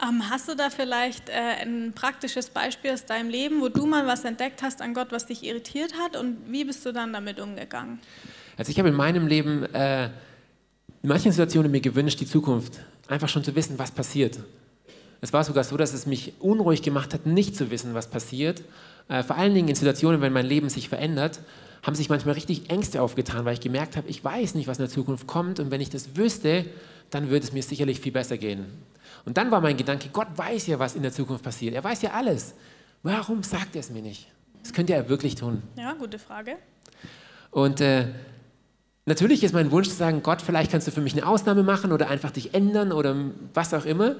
[0.00, 4.06] Ähm, hast du da vielleicht äh, ein praktisches Beispiel aus deinem Leben, wo du mal
[4.06, 7.40] was entdeckt hast an Gott, was dich irritiert hat und wie bist du dann damit
[7.40, 7.98] umgegangen?
[8.56, 13.28] Also ich habe in meinem Leben äh, in manchen Situationen mir gewünscht, die Zukunft einfach
[13.28, 14.38] schon zu wissen, was passiert.
[15.20, 18.62] Es war sogar so, dass es mich unruhig gemacht hat, nicht zu wissen, was passiert.
[19.08, 21.40] Äh, vor allen Dingen in Situationen, wenn mein Leben sich verändert,
[21.82, 24.84] haben sich manchmal richtig Ängste aufgetan, weil ich gemerkt habe, ich weiß nicht, was in
[24.84, 26.64] der Zukunft kommt und wenn ich das wüsste,
[27.10, 28.66] dann würde es mir sicherlich viel besser gehen.
[29.24, 31.74] Und dann war mein Gedanke, Gott weiß ja, was in der Zukunft passiert.
[31.74, 32.54] Er weiß ja alles.
[33.02, 34.28] Warum sagt er es mir nicht?
[34.62, 35.62] Das könnte er wirklich tun.
[35.76, 36.56] Ja, gute Frage.
[37.50, 38.08] Und äh,
[39.06, 41.92] Natürlich ist mein Wunsch zu sagen, Gott, vielleicht kannst du für mich eine Ausnahme machen
[41.92, 43.14] oder einfach dich ändern oder
[43.52, 44.16] was auch immer.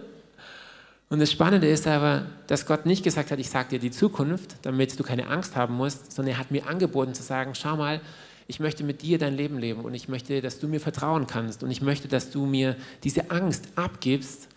[1.08, 4.56] Und das Spannende ist aber, dass Gott nicht gesagt hat, ich sage dir die Zukunft,
[4.62, 8.00] damit du keine Angst haben musst, sondern er hat mir angeboten zu sagen, schau mal,
[8.46, 11.62] ich möchte mit dir dein Leben leben und ich möchte, dass du mir vertrauen kannst
[11.62, 14.48] und ich möchte, dass du mir diese Angst abgibst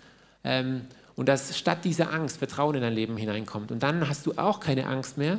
[0.44, 0.82] ähm,
[1.16, 3.72] und dass statt dieser Angst Vertrauen in dein Leben hineinkommt.
[3.72, 5.38] Und dann hast du auch keine Angst mehr.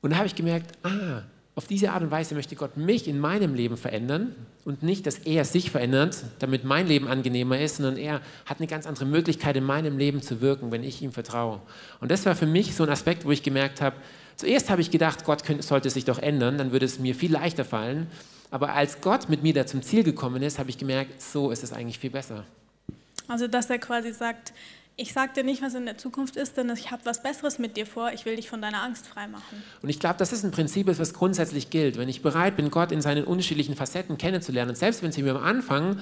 [0.00, 1.22] Und da habe ich gemerkt, ah,
[1.56, 5.18] auf diese Art und Weise möchte Gott mich in meinem Leben verändern und nicht, dass
[5.18, 9.56] er sich verändert, damit mein Leben angenehmer ist, sondern er hat eine ganz andere Möglichkeit
[9.56, 11.60] in meinem Leben zu wirken, wenn ich ihm vertraue.
[12.00, 13.96] Und das war für mich so ein Aspekt, wo ich gemerkt habe,
[14.34, 17.32] zuerst habe ich gedacht, Gott könnte, sollte sich doch ändern, dann würde es mir viel
[17.32, 18.08] leichter fallen.
[18.50, 21.62] Aber als Gott mit mir da zum Ziel gekommen ist, habe ich gemerkt, so ist
[21.62, 22.44] es eigentlich viel besser.
[23.28, 24.52] Also, dass er quasi sagt,
[24.96, 27.76] ich sage dir nicht, was in der Zukunft ist, denn ich habe was Besseres mit
[27.76, 28.12] dir vor.
[28.12, 29.62] Ich will dich von deiner Angst freimachen.
[29.82, 31.98] Und ich glaube, das ist ein Prinzip, was grundsätzlich gilt.
[31.98, 35.34] Wenn ich bereit bin, Gott in seinen unterschiedlichen Facetten kennenzulernen, und selbst wenn sie mir
[35.34, 35.98] am Anfang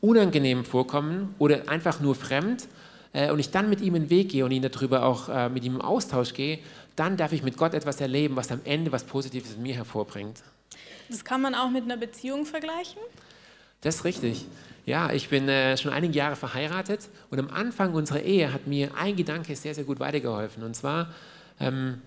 [0.00, 2.66] unangenehm vorkommen oder einfach nur fremd,
[3.12, 5.48] äh, und ich dann mit ihm in den Weg gehe und ihn darüber auch äh,
[5.48, 6.58] mit ihm im Austausch gehe,
[6.96, 10.42] dann darf ich mit Gott etwas erleben, was am Ende was Positives in mir hervorbringt.
[11.08, 13.00] Das kann man auch mit einer Beziehung vergleichen?
[13.82, 14.46] Das ist richtig.
[14.84, 18.90] Ja, ich bin äh, schon einige Jahre verheiratet und am Anfang unserer Ehe hat mir
[18.96, 20.64] ein Gedanke sehr, sehr gut weitergeholfen.
[20.64, 21.10] Und zwar,
[21.60, 22.02] ähm,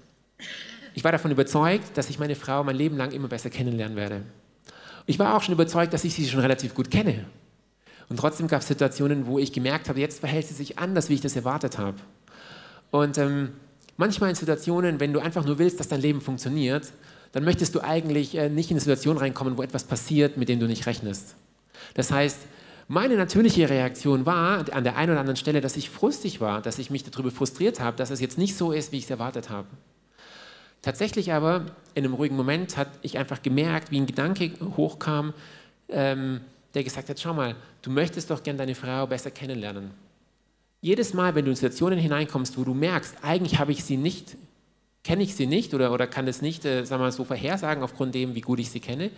[0.93, 4.23] ich war davon überzeugt, dass ich meine Frau mein Leben lang immer besser kennenlernen werde.
[5.05, 7.25] Ich war auch schon überzeugt, dass ich sie schon relativ gut kenne.
[8.09, 11.13] Und trotzdem gab es Situationen, wo ich gemerkt habe, jetzt verhält sie sich anders, wie
[11.13, 11.97] ich das erwartet habe.
[12.91, 13.53] Und ähm,
[13.95, 16.91] manchmal in Situationen, wenn du einfach nur willst, dass dein Leben funktioniert,
[17.31, 20.59] dann möchtest du eigentlich äh, nicht in eine Situation reinkommen, wo etwas passiert, mit dem
[20.59, 21.35] du nicht rechnest.
[21.93, 22.39] Das heißt,
[22.87, 26.77] meine natürliche Reaktion war an der einen oder anderen Stelle, dass ich frustig war, dass
[26.77, 29.49] ich mich darüber frustriert habe, dass es jetzt nicht so ist, wie ich es erwartet
[29.49, 29.67] habe.
[30.83, 35.33] Tatsächlich aber, in einem ruhigen Moment, hat ich einfach gemerkt, wie ein Gedanke hochkam,
[35.89, 36.41] ähm,
[36.75, 39.91] der gesagt hat, schau mal, du möchtest doch gern deine Frau besser kennenlernen.
[40.81, 44.37] Jedes Mal, wenn du in Situationen hineinkommst, wo du merkst, eigentlich habe ich sie nicht,
[45.03, 48.13] kenne ich sie nicht oder, oder kann es nicht, äh, sagen mal, so vorhersagen aufgrund
[48.13, 49.09] dem, wie gut ich sie kenne,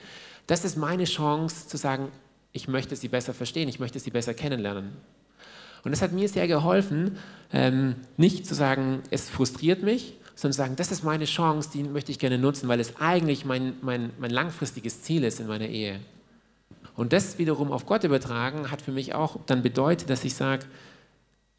[0.45, 2.09] das ist meine Chance zu sagen,
[2.57, 4.89] ich möchte sie besser verstehen, ich möchte sie besser kennenlernen.
[5.83, 7.17] Und das hat mir sehr geholfen,
[7.53, 11.83] ähm, nicht zu sagen, es frustriert mich, sondern zu sagen, das ist meine Chance, die
[11.83, 15.67] möchte ich gerne nutzen, weil es eigentlich mein, mein, mein langfristiges Ziel ist in meiner
[15.67, 15.99] Ehe.
[16.95, 20.65] Und das wiederum auf Gott übertragen, hat für mich auch dann bedeutet, dass ich sage,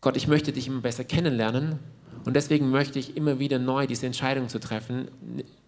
[0.01, 1.79] Gott, ich möchte dich immer besser kennenlernen
[2.25, 5.09] und deswegen möchte ich immer wieder neu diese Entscheidung zu treffen,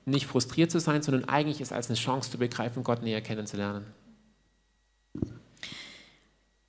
[0.04, 3.86] nicht frustriert zu sein, sondern eigentlich es als eine Chance zu begreifen, Gott näher kennenzulernen.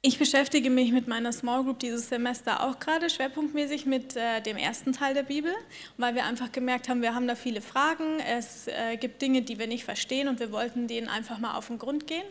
[0.04, 4.58] Ich beschäftige mich mit meiner Small Group dieses Semester auch gerade schwerpunktmäßig mit äh, dem
[4.58, 5.54] ersten Teil der Bibel,
[5.98, 9.60] weil wir einfach gemerkt haben, wir haben da viele Fragen, es äh, gibt Dinge, die
[9.60, 12.24] wir nicht verstehen und wir wollten denen einfach mal auf den Grund gehen.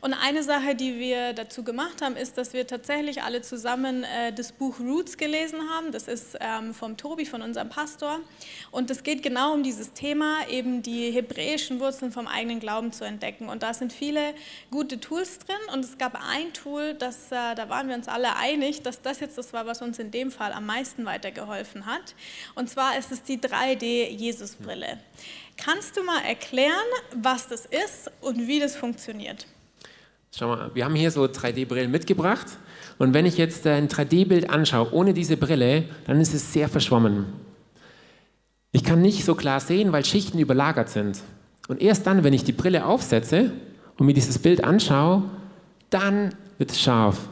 [0.00, 4.32] Und eine Sache, die wir dazu gemacht haben, ist, dass wir tatsächlich alle zusammen äh,
[4.32, 5.90] das Buch Roots gelesen haben.
[5.90, 8.20] Das ist ähm, vom Tobi, von unserem Pastor.
[8.70, 13.04] Und es geht genau um dieses Thema, eben die hebräischen Wurzeln vom eigenen Glauben zu
[13.04, 13.48] entdecken.
[13.48, 14.34] Und da sind viele
[14.70, 15.56] gute Tools drin.
[15.72, 19.20] Und es gab ein Tool, das, äh, da waren wir uns alle einig, dass das
[19.20, 22.14] jetzt das war, was uns in dem Fall am meisten weitergeholfen hat.
[22.54, 24.98] Und zwar ist es die 3D-Jesus-Brille.
[25.56, 26.72] Kannst du mal erklären,
[27.14, 29.46] was das ist und wie das funktioniert?
[30.36, 32.46] Schau mal, wir haben hier so 3D-Brillen mitgebracht.
[32.98, 37.26] Und wenn ich jetzt ein 3D-Bild anschaue, ohne diese Brille, dann ist es sehr verschwommen.
[38.72, 41.20] Ich kann nicht so klar sehen, weil Schichten überlagert sind.
[41.68, 43.52] Und erst dann, wenn ich die Brille aufsetze
[43.96, 45.24] und mir dieses Bild anschaue,
[45.90, 47.28] dann wird scharf.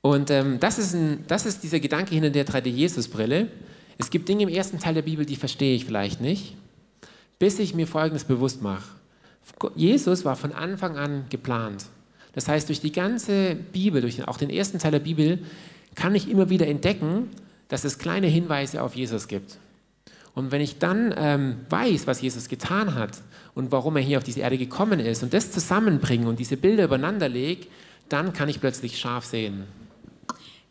[0.00, 3.48] Und ähm, das, ist ein, das ist dieser Gedanke hinter der 3D-Jesus-Brille.
[3.96, 6.56] Es gibt Dinge im ersten Teil der Bibel, die verstehe ich vielleicht nicht,
[7.38, 8.84] bis ich mir Folgendes bewusst mache.
[9.76, 11.86] Jesus war von Anfang an geplant.
[12.34, 15.38] Das heißt, durch die ganze Bibel, durch auch den ersten Teil der Bibel,
[15.94, 17.30] kann ich immer wieder entdecken,
[17.68, 19.58] dass es kleine Hinweise auf Jesus gibt.
[20.34, 23.22] Und wenn ich dann ähm, weiß, was Jesus getan hat
[23.54, 26.84] und warum er hier auf diese Erde gekommen ist und das zusammenbringe und diese Bilder
[26.84, 27.66] übereinander lege,
[28.08, 29.64] dann kann ich plötzlich scharf sehen.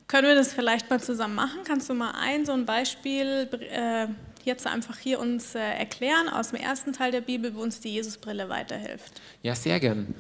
[0.08, 1.62] Können wir das vielleicht mal zusammen machen?
[1.66, 4.08] Kannst du mal ein so ein Beispiel äh,
[4.44, 7.94] jetzt einfach hier uns äh, erklären aus dem ersten Teil der Bibel, wo uns die
[7.94, 9.22] Jesusbrille weiterhilft?
[9.42, 10.14] Ja, sehr gern.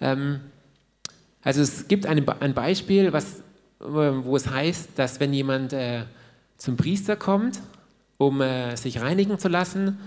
[0.00, 0.40] Ähm,
[1.42, 3.42] also es gibt ein, ein Beispiel, was,
[3.78, 6.04] wo es heißt, dass wenn jemand äh,
[6.56, 7.60] zum Priester kommt,
[8.18, 9.98] um äh, sich reinigen zu lassen,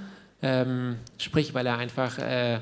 [0.42, 2.60] ähm, sprich, weil er einfach äh,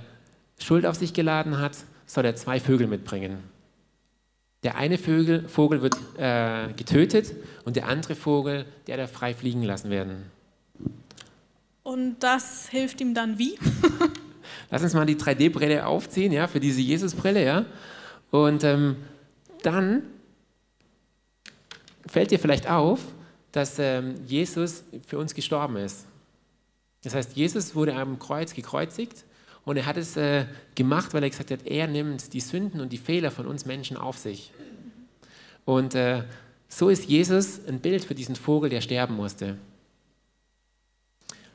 [0.60, 3.44] Schuld auf sich geladen hat, soll er zwei Vögel mitbringen.
[4.64, 7.34] Der eine Vögel, Vogel wird äh, getötet
[7.64, 10.24] und der andere Vogel, der darf frei fliegen lassen werden.
[11.84, 13.58] Und das hilft ihm dann wie?
[14.72, 17.66] Lass uns mal die 3D-Brille aufziehen, ja, für diese Jesus-Brille, ja.
[18.32, 18.98] Und ähm,
[19.64, 20.04] dann
[22.06, 23.00] fällt dir vielleicht auf,
[23.52, 26.06] dass ähm, Jesus für uns gestorben ist.
[27.04, 29.24] Das heißt, Jesus wurde am Kreuz gekreuzigt
[29.66, 32.92] und er hat es äh, gemacht, weil er gesagt hat, er nimmt die Sünden und
[32.92, 34.52] die Fehler von uns Menschen auf sich.
[35.66, 36.24] Und äh,
[36.70, 39.58] so ist Jesus ein Bild für diesen Vogel, der sterben musste.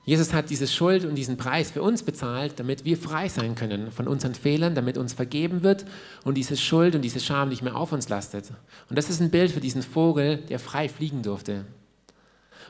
[0.04, 3.92] Jesus hat diese Schuld und diesen Preis für uns bezahlt, damit wir frei sein können
[3.92, 5.84] von unseren Fehlern, damit uns vergeben wird
[6.24, 8.50] und diese Schuld und diese Scham nicht mehr auf uns lastet.
[8.90, 11.64] Und das ist ein Bild für diesen Vogel, der frei fliegen durfte.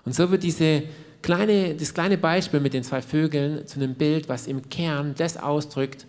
[0.05, 0.83] Und so wird diese
[1.23, 5.37] kleine, das kleine Beispiel mit den zwei Vögeln zu einem Bild, was im Kern das
[5.37, 6.07] ausdrückt,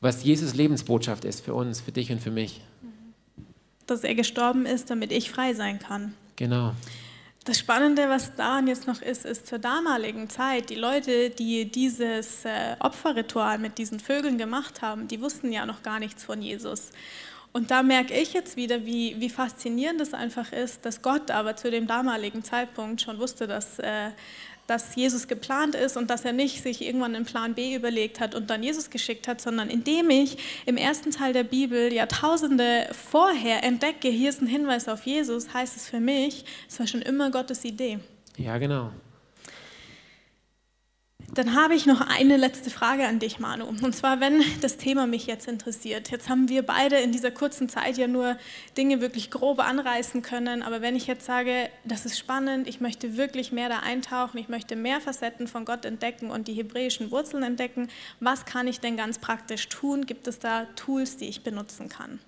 [0.00, 2.60] was Jesus Lebensbotschaft ist für uns, für dich und für mich.
[3.86, 6.14] Dass er gestorben ist, damit ich frei sein kann.
[6.36, 6.72] Genau.
[7.44, 12.44] Das Spannende, was daran jetzt noch ist, ist zur damaligen Zeit, die Leute, die dieses
[12.44, 16.90] äh, Opferritual mit diesen Vögeln gemacht haben, die wussten ja noch gar nichts von Jesus.
[17.52, 21.56] Und da merke ich jetzt wieder, wie, wie faszinierend es einfach ist, dass Gott aber
[21.56, 24.10] zu dem damaligen Zeitpunkt schon wusste, dass, äh,
[24.68, 28.36] dass Jesus geplant ist und dass er nicht sich irgendwann einen Plan B überlegt hat
[28.36, 33.64] und dann Jesus geschickt hat, sondern indem ich im ersten Teil der Bibel Jahrtausende vorher
[33.64, 37.32] entdecke, hier ist ein Hinweis auf Jesus, heißt es für mich, es war schon immer
[37.32, 37.98] Gottes Idee.
[38.36, 38.92] Ja, genau.
[41.34, 43.64] Dann habe ich noch eine letzte Frage an dich, Manu.
[43.66, 46.10] Und zwar, wenn das Thema mich jetzt interessiert.
[46.10, 48.36] Jetzt haben wir beide in dieser kurzen Zeit ja nur
[48.76, 50.62] Dinge wirklich grob anreißen können.
[50.62, 54.48] Aber wenn ich jetzt sage, das ist spannend, ich möchte wirklich mehr da eintauchen, ich
[54.48, 57.88] möchte mehr Facetten von Gott entdecken und die hebräischen Wurzeln entdecken,
[58.18, 60.06] was kann ich denn ganz praktisch tun?
[60.06, 62.18] Gibt es da Tools, die ich benutzen kann?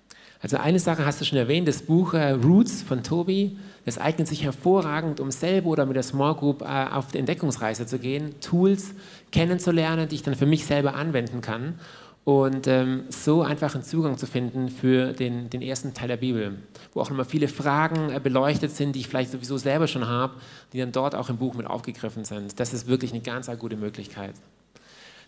[0.43, 4.27] Also eine Sache hast du schon erwähnt, das Buch äh, Roots von Tobi, das eignet
[4.27, 8.35] sich hervorragend, um selber oder mit der Small Group äh, auf die Entdeckungsreise zu gehen,
[8.41, 8.93] Tools
[9.31, 11.79] kennenzulernen, die ich dann für mich selber anwenden kann
[12.25, 16.57] und ähm, so einfach einen Zugang zu finden für den, den ersten Teil der Bibel,
[16.93, 20.33] wo auch nochmal viele Fragen äh, beleuchtet sind, die ich vielleicht sowieso selber schon habe,
[20.73, 22.59] die dann dort auch im Buch mit aufgegriffen sind.
[22.59, 24.33] Das ist wirklich eine ganz eine gute Möglichkeit.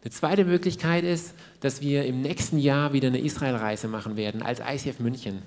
[0.06, 4.60] Eine zweite Möglichkeit ist, dass wir im nächsten Jahr wieder eine Israelreise machen werden als
[4.60, 5.42] ICF München.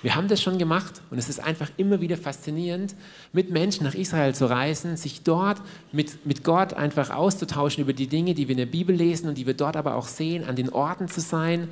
[0.00, 2.94] Wir haben das schon gemacht und es ist einfach immer wieder faszinierend,
[3.34, 5.60] mit Menschen nach Israel zu reisen, sich dort
[5.92, 9.36] mit, mit Gott einfach auszutauschen über die Dinge, die wir in der Bibel lesen und
[9.36, 11.68] die wir dort aber auch sehen, an den Orten zu sein,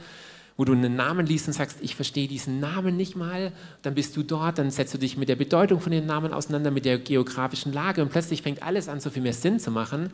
[0.59, 4.14] wo du einen Namen liest und sagst, ich verstehe diesen Namen nicht mal, dann bist
[4.18, 6.98] du dort, dann setzt du dich mit der Bedeutung von den Namen auseinander, mit der
[6.98, 10.11] geografischen Lage und plötzlich fängt alles an, so viel mehr Sinn zu machen.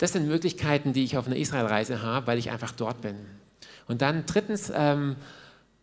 [0.00, 3.16] Das sind Möglichkeiten, die ich auf einer Israelreise habe, weil ich einfach dort bin.
[3.86, 5.16] Und dann drittens ähm,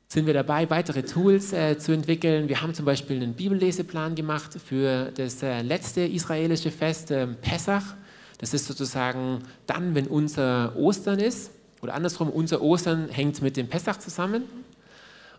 [0.08, 2.50] sind wir dabei, weitere Tools äh, zu entwickeln.
[2.50, 7.94] Wir haben zum Beispiel einen Bibelleseplan gemacht für das äh, letzte israelische Fest, äh, Pessach.
[8.40, 11.52] Das ist sozusagen dann, wenn unser Ostern ist.
[11.84, 14.46] Oder andersrum, unser Ostern hängt mit dem Pessach zusammen.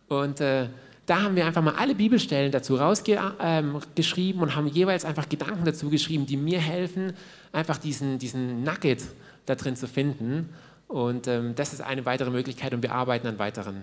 [0.07, 0.69] Und äh,
[1.09, 5.65] da haben wir einfach mal alle Bibelstellen dazu rausgeschrieben ähm, und haben jeweils einfach Gedanken
[5.65, 7.15] dazu geschrieben, die mir helfen,
[7.51, 9.03] einfach diesen, diesen Nugget
[9.47, 10.51] da drin zu finden.
[10.87, 13.83] Und ähm, das ist eine weitere Möglichkeit und wir arbeiten an weiteren.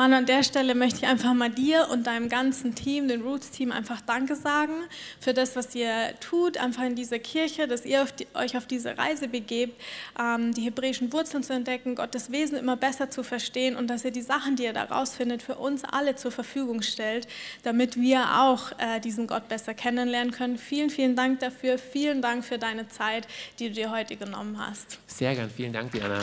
[0.00, 3.70] Mann, an der Stelle möchte ich einfach mal dir und deinem ganzen Team, dem Roots-Team,
[3.70, 4.72] einfach Danke sagen
[5.20, 8.64] für das, was ihr tut, einfach in dieser Kirche, dass ihr auf die, euch auf
[8.64, 9.78] diese Reise begebt,
[10.18, 14.10] ähm, die hebräischen Wurzeln zu entdecken, Gottes Wesen immer besser zu verstehen und dass ihr
[14.10, 17.28] die Sachen, die ihr da rausfindet, für uns alle zur Verfügung stellt,
[17.62, 20.56] damit wir auch äh, diesen Gott besser kennenlernen können.
[20.56, 21.76] Vielen, vielen Dank dafür.
[21.76, 24.98] Vielen Dank für deine Zeit, die du dir heute genommen hast.
[25.06, 25.50] Sehr gern.
[25.50, 26.22] Vielen Dank, Diana.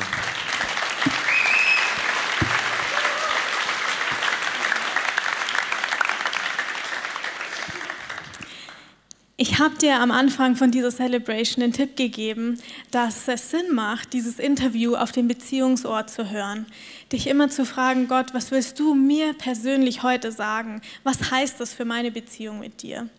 [9.39, 14.13] Ich habe dir am Anfang von dieser Celebration den Tipp gegeben, dass es Sinn macht,
[14.13, 16.65] dieses Interview auf dem Beziehungsort zu hören.
[17.11, 20.81] Dich immer zu fragen, Gott, was willst du mir persönlich heute sagen?
[21.03, 23.09] Was heißt das für meine Beziehung mit dir?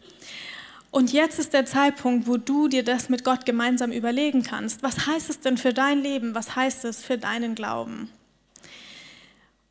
[0.90, 4.83] Und jetzt ist der Zeitpunkt, wo du dir das mit Gott gemeinsam überlegen kannst.
[4.83, 6.35] Was heißt es denn für dein Leben?
[6.35, 8.11] Was heißt es für deinen Glauben?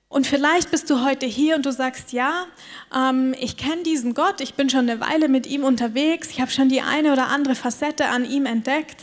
[0.09, 2.45] Und vielleicht bist du heute hier und du sagst, ja,
[2.95, 6.49] ähm, ich kenne diesen Gott, ich bin schon eine Weile mit ihm unterwegs, ich habe
[6.49, 9.01] schon die eine oder andere Facette an ihm entdeckt.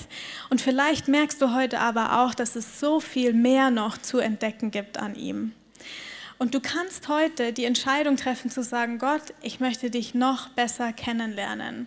[0.48, 4.70] Und vielleicht merkst du heute aber auch, dass es so viel mehr noch zu entdecken
[4.70, 5.52] gibt an ihm.
[6.38, 10.92] Und du kannst heute die Entscheidung treffen zu sagen, Gott, ich möchte dich noch besser
[10.92, 11.86] kennenlernen.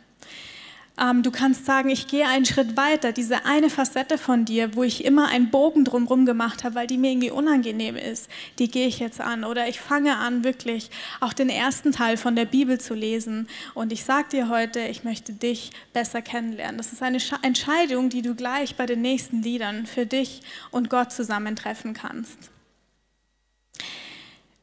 [0.99, 3.11] Ähm, du kannst sagen, ich gehe einen Schritt weiter.
[3.11, 6.97] Diese eine Facette von dir, wo ich immer einen Bogen drumherum gemacht habe, weil die
[6.97, 9.43] mir irgendwie unangenehm ist, die gehe ich jetzt an.
[9.43, 13.47] Oder ich fange an, wirklich auch den ersten Teil von der Bibel zu lesen.
[13.75, 16.77] Und ich sage dir heute, ich möchte dich besser kennenlernen.
[16.77, 21.11] Das ist eine Entscheidung, die du gleich bei den nächsten Liedern für dich und Gott
[21.11, 22.49] zusammentreffen kannst.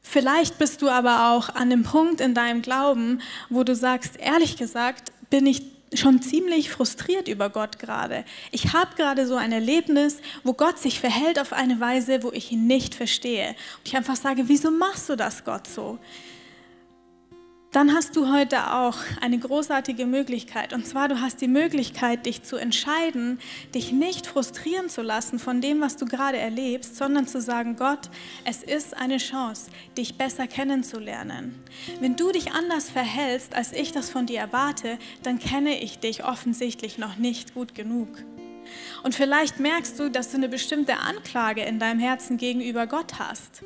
[0.01, 4.55] Vielleicht bist du aber auch an dem Punkt in deinem Glauben, wo du sagst, ehrlich
[4.55, 8.25] gesagt, bin ich schon ziemlich frustriert über Gott gerade.
[8.51, 12.51] Ich habe gerade so ein Erlebnis, wo Gott sich verhält auf eine Weise, wo ich
[12.51, 13.49] ihn nicht verstehe.
[13.49, 15.99] Und ich einfach sage, wieso machst du das, Gott, so?
[17.75, 20.71] Dann hast du heute auch eine großartige Möglichkeit.
[20.71, 23.37] Und zwar, du hast die Möglichkeit, dich zu entscheiden,
[23.73, 28.09] dich nicht frustrieren zu lassen von dem, was du gerade erlebst, sondern zu sagen, Gott,
[28.45, 31.61] es ist eine Chance, dich besser kennenzulernen.
[31.99, 36.23] Wenn du dich anders verhältst, als ich das von dir erwarte, dann kenne ich dich
[36.23, 38.07] offensichtlich noch nicht gut genug.
[39.03, 43.63] Und vielleicht merkst du, dass du eine bestimmte Anklage in deinem Herzen gegenüber Gott hast.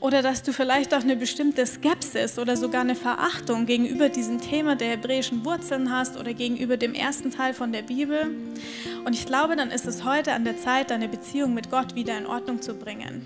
[0.00, 4.76] Oder dass du vielleicht auch eine bestimmte Skepsis oder sogar eine Verachtung gegenüber diesem Thema
[4.76, 8.34] der hebräischen Wurzeln hast oder gegenüber dem ersten Teil von der Bibel.
[9.04, 12.16] Und ich glaube, dann ist es heute an der Zeit, deine Beziehung mit Gott wieder
[12.16, 13.22] in Ordnung zu bringen.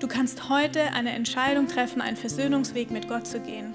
[0.00, 3.74] Du kannst heute eine Entscheidung treffen, einen Versöhnungsweg mit Gott zu gehen.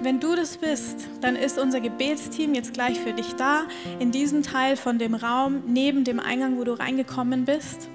[0.00, 3.64] Wenn du das bist, dann ist unser Gebetsteam jetzt gleich für dich da,
[3.98, 7.88] in diesem Teil von dem Raum neben dem Eingang, wo du reingekommen bist.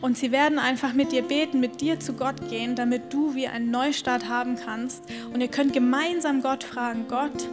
[0.00, 3.48] Und sie werden einfach mit dir beten, mit dir zu Gott gehen, damit du wie
[3.48, 5.04] einen Neustart haben kannst.
[5.32, 7.48] Und ihr könnt gemeinsam Gott fragen, Gott,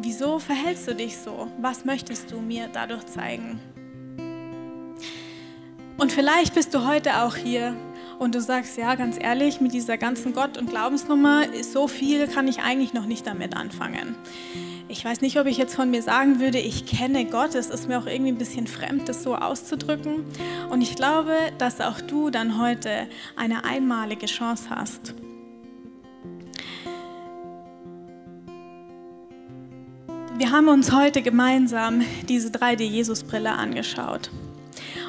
[0.00, 1.48] wieso verhältst du dich so?
[1.60, 3.60] Was möchtest du mir dadurch zeigen?
[5.98, 7.76] Und vielleicht bist du heute auch hier
[8.22, 12.46] und du sagst, ja, ganz ehrlich, mit dieser ganzen Gott- und Glaubensnummer, so viel kann
[12.46, 14.14] ich eigentlich noch nicht damit anfangen.
[14.88, 17.56] Ich weiß nicht, ob ich jetzt von mir sagen würde, ich kenne Gott.
[17.56, 20.24] Es ist mir auch irgendwie ein bisschen fremd, das so auszudrücken.
[20.70, 25.14] Und ich glaube, dass auch du dann heute eine einmalige Chance hast.
[30.36, 34.30] Wir haben uns heute gemeinsam diese 3D-Jesus-Brille angeschaut.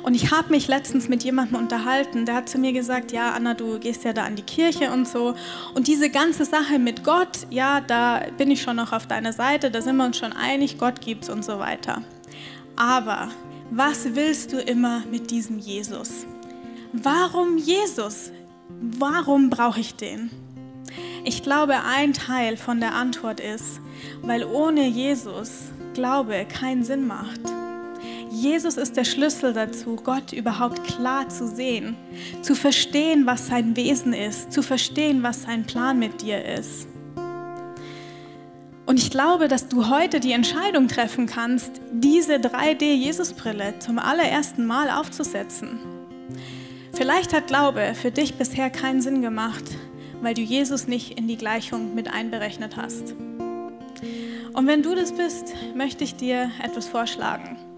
[0.03, 3.53] Und ich habe mich letztens mit jemandem unterhalten, der hat zu mir gesagt, ja, Anna,
[3.53, 5.33] du gehst ja da an die Kirche und so.
[5.73, 9.71] Und diese ganze Sache mit Gott, ja, da bin ich schon noch auf deiner Seite,
[9.71, 12.01] da sind wir uns schon einig, Gott gibt's und so weiter.
[12.75, 13.29] Aber
[13.71, 16.25] was willst du immer mit diesem Jesus?
[16.91, 18.31] Warum Jesus?
[18.69, 20.29] Warum brauche ich den?
[21.23, 23.79] Ich glaube, ein Teil von der Antwort ist,
[24.21, 27.41] weil ohne Jesus Glaube keinen Sinn macht.
[28.33, 31.95] Jesus ist der Schlüssel dazu, Gott überhaupt klar zu sehen,
[32.41, 36.87] zu verstehen, was sein Wesen ist, zu verstehen, was sein Plan mit dir ist.
[38.87, 44.89] Und ich glaube, dass du heute die Entscheidung treffen kannst, diese 3D-Jesus-Brille zum allerersten Mal
[44.89, 45.79] aufzusetzen.
[46.91, 49.63] Vielleicht hat Glaube für dich bisher keinen Sinn gemacht,
[50.23, 53.13] weil du Jesus nicht in die Gleichung mit einberechnet hast.
[54.53, 57.72] Und wenn du das bist, möchte ich dir etwas vorschlagen.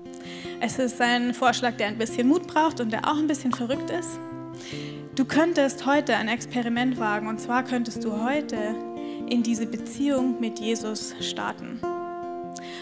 [0.60, 3.90] Es ist ein Vorschlag, der ein bisschen Mut braucht und der auch ein bisschen verrückt
[3.90, 4.20] ist.
[5.16, 8.76] Du könntest heute ein Experiment wagen und zwar könntest du heute
[9.30, 11.80] in diese Beziehung mit Jesus starten.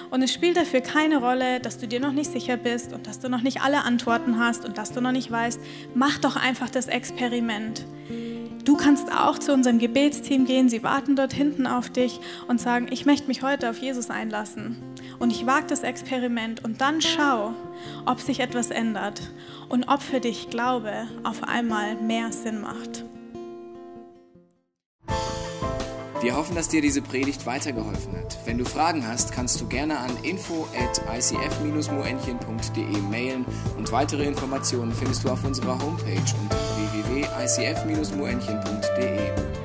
[0.10, 3.20] Und es spielt dafür keine Rolle, dass du dir noch nicht sicher bist und dass
[3.20, 5.60] du noch nicht alle Antworten hast und dass du noch nicht weißt.
[5.96, 7.86] Mach doch einfach das Experiment.
[8.64, 12.88] Du kannst auch zu unserem Gebetsteam gehen, sie warten dort hinten auf dich und sagen,
[12.92, 14.78] ich möchte mich heute auf Jesus einlassen.
[15.20, 17.54] Und ich wage das Experiment und dann schau,
[18.06, 19.22] ob sich etwas ändert
[19.70, 23.06] und ob für dich Glaube auf einmal mehr Sinn macht.
[26.24, 28.38] Wir hoffen, dass dir diese Predigt weitergeholfen hat.
[28.46, 33.44] Wenn du Fragen hast, kannst du gerne an info at icf-moenchen.de mailen
[33.78, 39.63] und weitere Informationen findest du auf unserer Homepage unter www.icf-moenchen.de.